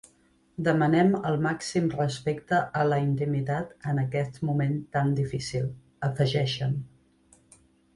[0.67, 5.73] Demanem el màxim respecte a la intimitat en aquest moment tan difícil,
[6.13, 6.77] afegeixen.